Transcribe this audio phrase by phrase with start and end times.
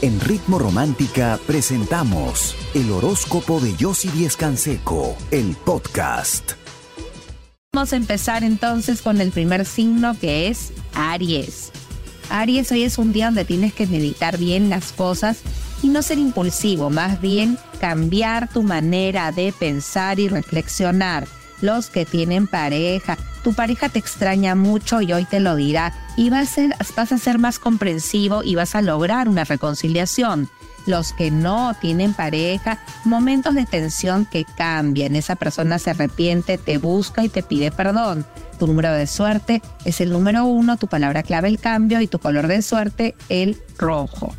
[0.00, 6.52] En Ritmo Romántica presentamos el horóscopo de Yossi Díez Canseco, el podcast.
[7.72, 11.72] Vamos a empezar entonces con el primer signo que es Aries.
[12.30, 15.40] Aries, hoy es un día donde tienes que meditar bien las cosas
[15.82, 21.26] y no ser impulsivo, más bien cambiar tu manera de pensar y reflexionar.
[21.60, 26.30] Los que tienen pareja, tu pareja te extraña mucho y hoy te lo dirá y
[26.30, 30.48] vas a ser, vas a ser más comprensivo y vas a lograr una reconciliación.
[30.86, 35.16] Los que no tienen pareja, momentos de tensión que cambian.
[35.16, 38.24] Esa persona se arrepiente, te busca y te pide perdón.
[38.58, 42.18] Tu número de suerte es el número uno, tu palabra clave el cambio y tu
[42.18, 44.34] color de suerte el rojo.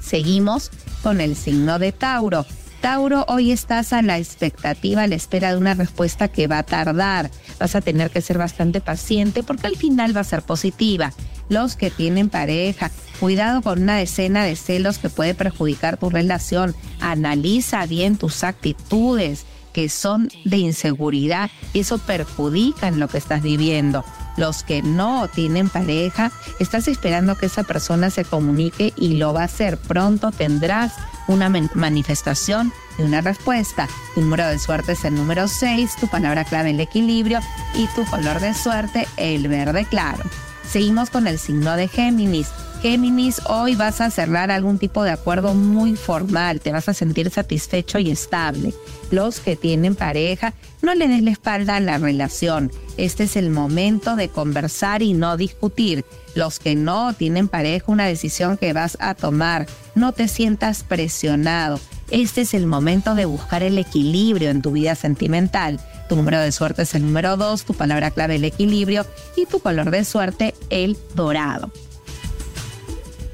[0.00, 0.70] Seguimos
[1.02, 2.46] con el signo de Tauro.
[2.84, 6.62] Tauro, hoy estás a la expectativa, a la espera de una respuesta que va a
[6.64, 7.30] tardar.
[7.58, 11.10] Vas a tener que ser bastante paciente porque al final va a ser positiva.
[11.48, 16.76] Los que tienen pareja, cuidado con una escena de celos que puede perjudicar tu relación.
[17.00, 23.40] Analiza bien tus actitudes que son de inseguridad y eso perjudica en lo que estás
[23.40, 24.04] viviendo.
[24.36, 29.40] Los que no tienen pareja, estás esperando que esa persona se comunique y lo va
[29.40, 29.78] a hacer.
[29.78, 30.92] Pronto tendrás
[31.26, 33.88] una manifestación de una respuesta.
[34.14, 37.40] Tu número de suerte es el número 6, tu palabra clave el equilibrio
[37.74, 40.24] y tu color de suerte el verde claro.
[40.68, 42.48] Seguimos con el signo de Géminis.
[42.82, 47.30] Géminis, hoy vas a cerrar algún tipo de acuerdo muy formal, te vas a sentir
[47.30, 48.74] satisfecho y estable.
[49.10, 50.52] Los que tienen pareja,
[50.82, 52.70] no le des la espalda a la relación.
[52.98, 56.04] Este es el momento de conversar y no discutir.
[56.34, 61.78] Los que no tienen pareja, una decisión que vas a tomar, no te sientas presionado.
[62.10, 65.80] Este es el momento de buscar el equilibrio en tu vida sentimental.
[66.08, 69.60] Tu número de suerte es el número 2, tu palabra clave el equilibrio y tu
[69.60, 71.70] color de suerte el dorado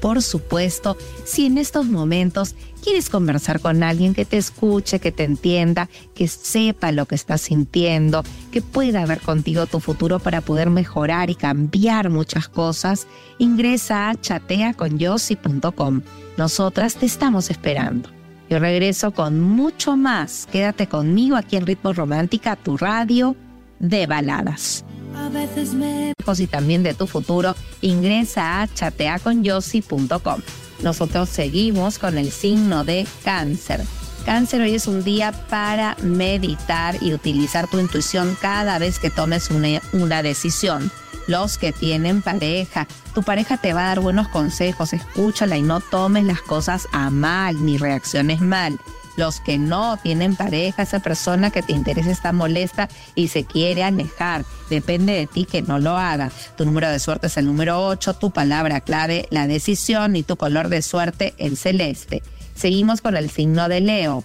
[0.01, 5.23] por supuesto, si en estos momentos quieres conversar con alguien que te escuche, que te
[5.23, 10.69] entienda, que sepa lo que estás sintiendo, que pueda ver contigo tu futuro para poder
[10.69, 13.07] mejorar y cambiar muchas cosas,
[13.37, 16.01] ingresa a chateaconyossi.com.
[16.35, 18.09] Nosotras te estamos esperando.
[18.49, 20.47] Yo regreso con mucho más.
[20.51, 23.35] Quédate conmigo aquí en Ritmo Romántica, tu radio
[23.79, 24.83] de baladas.
[26.39, 30.41] Y también de tu futuro, ingresa a chateaconyossi.com.
[30.81, 33.81] Nosotros seguimos con el signo de cáncer.
[34.25, 39.49] Cáncer, hoy es un día para meditar y utilizar tu intuición cada vez que tomes
[39.49, 40.89] una, una decisión.
[41.27, 45.79] Los que tienen pareja, tu pareja te va a dar buenos consejos, escúchala y no
[45.79, 48.79] tomes las cosas a mal ni reacciones mal
[49.17, 53.83] los que no tienen pareja, esa persona que te interesa está molesta y se quiere
[53.83, 54.45] alejar.
[54.69, 56.31] Depende de ti que no lo haga.
[56.57, 60.37] Tu número de suerte es el número 8, tu palabra clave, la decisión y tu
[60.37, 62.23] color de suerte, el celeste.
[62.55, 64.23] Seguimos con el signo de Leo.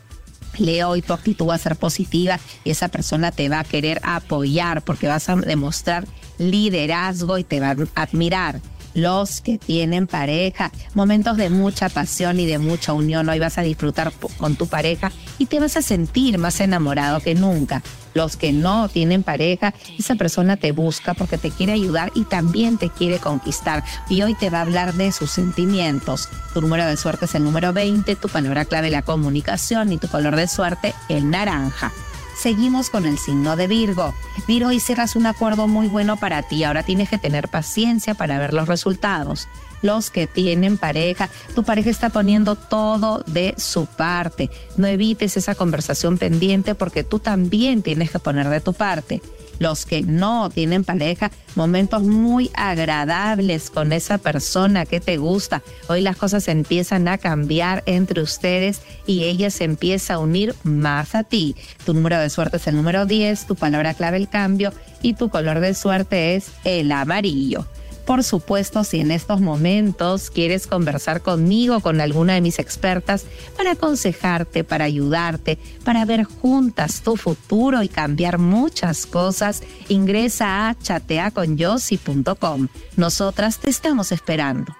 [0.58, 4.00] Leo y tu actitud va a ser positiva y esa persona te va a querer
[4.02, 6.06] apoyar porque vas a demostrar
[6.38, 8.60] liderazgo y te va a admirar
[8.96, 13.28] los que tienen pareja, momentos de mucha pasión y de mucha unión.
[13.28, 17.34] Hoy vas a disfrutar con tu pareja y te vas a sentir más enamorado que
[17.34, 17.82] nunca.
[18.14, 22.78] Los que no tienen pareja, esa persona te busca porque te quiere ayudar y también
[22.78, 23.84] te quiere conquistar.
[24.08, 26.30] Y hoy te va a hablar de sus sentimientos.
[26.54, 30.08] Tu número de suerte es el número 20, tu palabra clave la comunicación y tu
[30.08, 31.92] color de suerte el naranja
[32.36, 34.14] seguimos con el signo de Virgo.
[34.46, 36.64] Virgo, y cierras un acuerdo muy bueno para ti.
[36.64, 39.48] Ahora tienes que tener paciencia para ver los resultados.
[39.82, 44.50] Los que tienen pareja, tu pareja está poniendo todo de su parte.
[44.76, 49.22] No evites esa conversación pendiente porque tú también tienes que poner de tu parte
[49.58, 55.62] los que no tienen pareja, momentos muy agradables con esa persona que te gusta.
[55.88, 61.14] Hoy las cosas empiezan a cambiar entre ustedes y ella se empieza a unir más
[61.14, 61.56] a ti.
[61.84, 64.72] Tu número de suerte es el número 10, tu palabra clave el cambio
[65.02, 67.66] y tu color de suerte es el amarillo.
[68.06, 73.24] Por supuesto, si en estos momentos quieres conversar conmigo, con alguna de mis expertas,
[73.56, 80.78] para aconsejarte, para ayudarte, para ver juntas tu futuro y cambiar muchas cosas, ingresa a
[80.78, 82.68] chateaconyossi.com.
[82.96, 84.72] Nosotras te estamos esperando.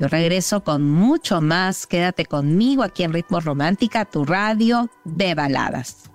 [0.00, 1.86] Yo regreso con mucho más.
[1.86, 6.10] Quédate conmigo aquí en Ritmo Romántica, tu radio de baladas.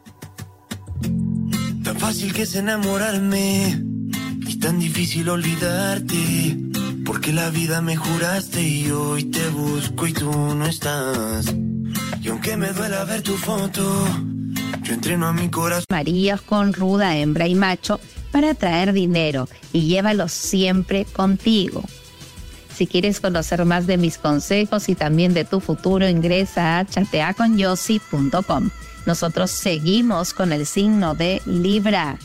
[1.83, 3.98] Tan fácil que es enamorarme
[4.57, 6.57] tan difícil olvidarte.
[7.05, 11.53] Porque la vida me juraste y hoy te busco y tú no estás.
[12.21, 14.05] Y aunque me duela ver tu foto,
[14.83, 15.85] yo entreno a mi corazón.
[15.89, 17.99] Marías con ruda, hembra y macho
[18.31, 21.83] para traer dinero y llévalos siempre contigo.
[22.75, 28.69] Si quieres conocer más de mis consejos y también de tu futuro, ingresa a chateaconyossi.com.
[29.05, 32.17] Nosotros seguimos con el signo de Libra.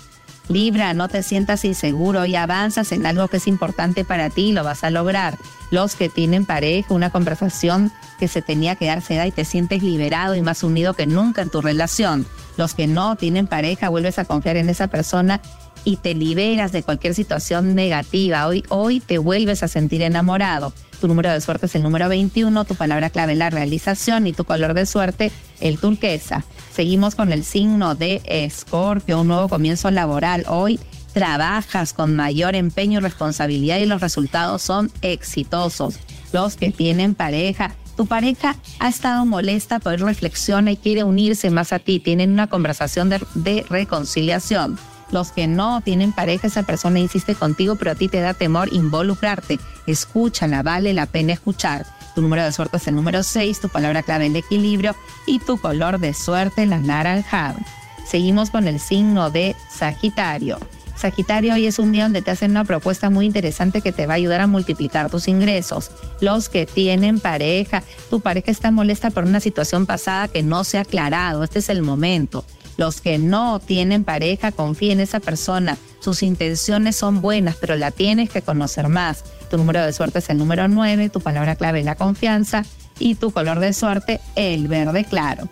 [0.49, 4.63] Libra, no te sientas inseguro y avanzas en algo que es importante para ti, lo
[4.63, 5.39] vas a lograr.
[5.71, 9.83] Los que tienen pareja, una conversación que se tenía que darse da y te sientes
[9.83, 12.27] liberado y más unido que nunca en tu relación.
[12.57, 15.41] Los que no tienen pareja, vuelves a confiar en esa persona
[15.85, 18.47] y te liberas de cualquier situación negativa.
[18.47, 20.73] Hoy, hoy te vuelves a sentir enamorado.
[21.01, 24.45] Tu número de suerte es el número 21, tu palabra clave la realización y tu
[24.45, 26.45] color de suerte el turquesa.
[26.73, 30.45] Seguimos con el signo de Escorpio, un nuevo comienzo laboral.
[30.49, 30.81] Hoy
[31.13, 35.99] trabajas con mayor empeño y responsabilidad y los resultados son exitosos.
[36.33, 41.73] Los que tienen pareja, tu pareja ha estado molesta, pero reflexiona y quiere unirse más
[41.73, 42.01] a ti.
[42.01, 44.79] Tienen una conversación de, de reconciliación.
[45.11, 48.73] Los que no tienen pareja, esa persona insiste contigo, pero a ti te da temor
[48.73, 49.59] involucrarte.
[49.87, 51.87] Escúchala, vale la pena escuchar.
[52.15, 54.95] Tu número de suerte es el número 6, tu palabra clave el equilibrio
[55.27, 57.59] y tu color de suerte la naranjado.
[58.07, 60.59] Seguimos con el signo de Sagitario.
[60.97, 64.15] Sagitario, hoy es un día donde te hacen una propuesta muy interesante que te va
[64.15, 65.91] a ayudar a multiplicar tus ingresos.
[66.21, 70.79] Los que tienen pareja, tu pareja está molesta por una situación pasada que no se
[70.79, 71.43] ha aclarado.
[71.43, 72.45] Este es el momento.
[72.77, 75.77] Los que no tienen pareja, confía en esa persona.
[76.01, 79.25] Sus intenciones son buenas, pero la tienes que conocer más.
[79.51, 82.65] Tu número de suerte es el número 9, tu palabra clave es la confianza
[82.99, 85.49] y tu color de suerte el verde claro.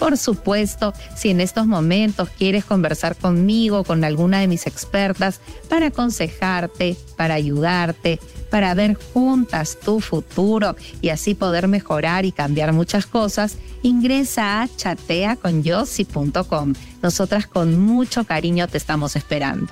[0.00, 5.88] Por supuesto, si en estos momentos quieres conversar conmigo, con alguna de mis expertas, para
[5.88, 8.18] aconsejarte, para ayudarte,
[8.50, 14.68] para ver juntas tu futuro y así poder mejorar y cambiar muchas cosas, ingresa a
[14.74, 16.72] chateaconyossi.com.
[17.02, 19.70] Nosotras con mucho cariño te estamos esperando.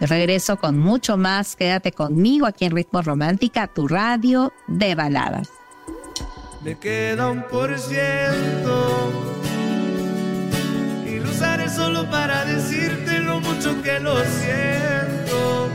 [0.00, 5.50] Regreso con mucho más, quédate conmigo aquí en Ritmo Romántica, tu radio de baladas.
[6.64, 9.37] Me queda un por ciento
[11.24, 15.68] usaré solo para decirte lo mucho que lo siento.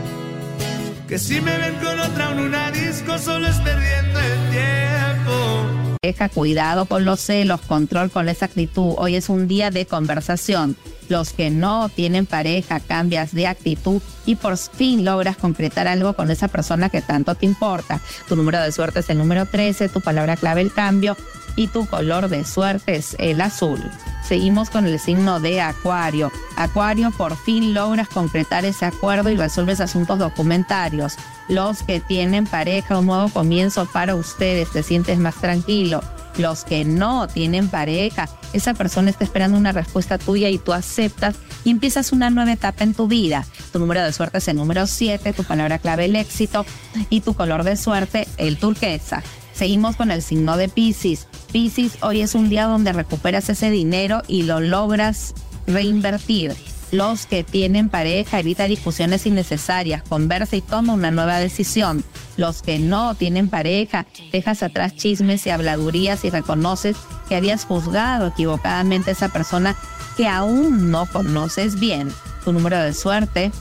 [1.08, 5.98] Que si me ven con otra en una disco, solo es perdiendo el tiempo.
[6.02, 8.94] Deja cuidado con los celos, control con esa actitud.
[8.98, 10.76] Hoy es un día de conversación.
[11.08, 16.30] Los que no tienen pareja, cambias de actitud y por fin logras concretar algo con
[16.30, 18.00] esa persona que tanto te importa.
[18.28, 21.16] Tu número de suerte es el número 13, tu palabra clave el cambio
[21.56, 23.80] y tu color de suerte es el azul.
[24.26, 26.32] Seguimos con el signo de Acuario.
[26.56, 31.16] Acuario, por fin logras concretar ese acuerdo y resuelves asuntos documentarios.
[31.48, 36.02] Los que tienen pareja, un nuevo comienzo para ustedes, te sientes más tranquilo.
[36.38, 41.36] Los que no tienen pareja, esa persona está esperando una respuesta tuya y tú aceptas
[41.62, 43.44] y empiezas una nueva etapa en tu vida.
[43.72, 46.64] Tu número de suerte es el número 7, tu palabra clave el éxito
[47.10, 49.22] y tu color de suerte el turquesa.
[49.54, 51.28] Seguimos con el signo de Pisces.
[51.52, 55.32] Pisces, hoy es un día donde recuperas ese dinero y lo logras
[55.68, 56.54] reinvertir.
[56.90, 62.04] Los que tienen pareja evita discusiones innecesarias, conversa y toma una nueva decisión.
[62.36, 66.96] Los que no tienen pareja, dejas atrás chismes y habladurías y reconoces
[67.28, 69.76] que habías juzgado equivocadamente a esa persona
[70.16, 72.12] que aún no conoces bien.
[72.44, 73.52] Tu número de suerte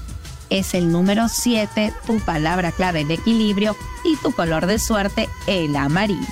[0.50, 5.76] es el número 7, tu palabra clave el equilibrio y tu color de suerte el
[5.76, 6.28] amarillo.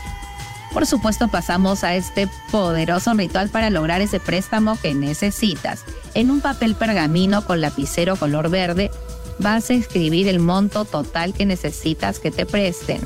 [0.73, 5.83] Por supuesto pasamos a este poderoso ritual para lograr ese préstamo que necesitas.
[6.13, 8.89] En un papel pergamino con lapicero color verde
[9.39, 13.01] vas a escribir el monto total que necesitas que te presten.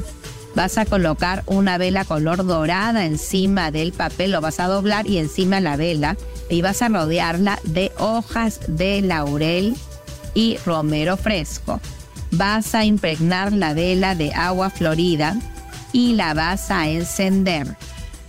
[0.53, 5.17] Vas a colocar una vela color dorada encima del papel, lo vas a doblar y
[5.17, 6.17] encima la vela
[6.49, 9.75] y vas a rodearla de hojas de laurel
[10.35, 11.81] y romero fresco.
[12.29, 15.35] Vas a impregnar la vela de agua florida
[15.91, 17.75] y la vas a encender.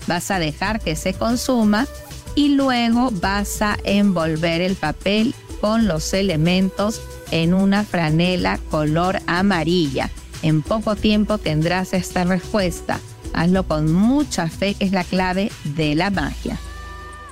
[0.06, 1.86] Vas a dejar que se consuma
[2.34, 10.10] y luego vas a envolver el papel con los elementos en una franela color amarilla.
[10.42, 13.00] En poco tiempo tendrás esta respuesta.
[13.32, 16.58] Hazlo con mucha fe, que es la clave de la magia.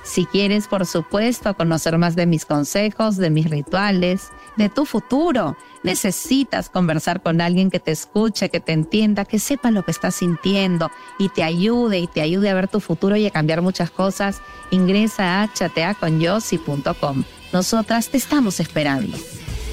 [0.05, 5.57] Si quieres, por supuesto, conocer más de mis consejos, de mis rituales, de tu futuro,
[5.81, 10.15] necesitas conversar con alguien que te escuche, que te entienda, que sepa lo que estás
[10.15, 13.89] sintiendo y te ayude y te ayude a ver tu futuro y a cambiar muchas
[13.89, 17.23] cosas, ingresa a chateaconyossi.com.
[17.51, 19.17] Nosotras te estamos esperando.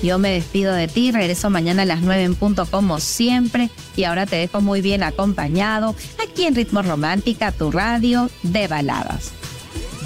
[0.02, 4.04] Yo me despido de ti, regreso mañana a las 9 en punto como siempre y
[4.04, 5.94] ahora te dejo muy bien acompañado
[6.26, 9.41] aquí en Ritmo Romántica, tu radio de baladas.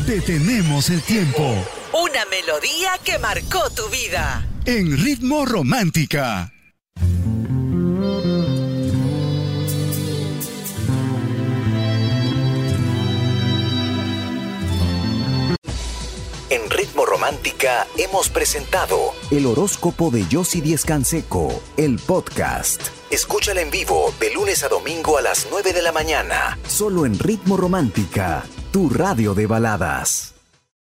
[0.06, 1.42] Detenemos el tiempo.
[1.92, 4.46] Una melodía que marcó tu vida.
[4.64, 6.52] En ritmo romántica.
[16.50, 22.80] En Ritmo Romántica hemos presentado El horóscopo de Yossi Díez Canseco, el podcast.
[23.10, 27.18] Escúchala en vivo de lunes a domingo a las 9 de la mañana, solo en
[27.18, 28.44] Ritmo Romántica
[28.76, 30.35] tu radio de baladas.